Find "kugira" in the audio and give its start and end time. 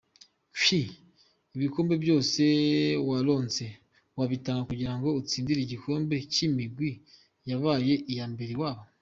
4.69-4.89